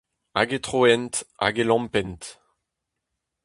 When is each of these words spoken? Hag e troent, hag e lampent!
Hag 0.37 0.49
e 0.57 0.59
troent, 0.67 1.13
hag 1.41 1.55
e 1.63 1.65
lampent! 1.65 2.23